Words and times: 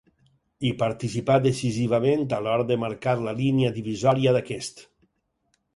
I 0.69 0.69
participà 0.79 1.35
decisivament 1.43 2.25
a 2.39 2.41
l'hora 2.47 2.67
de 2.73 2.79
marcar 2.85 3.15
la 3.27 3.37
línia 3.45 3.75
divisòria 3.79 4.35
d'aquest. 4.39 4.85